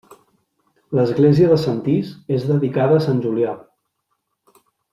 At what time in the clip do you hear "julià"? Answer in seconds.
3.27-3.55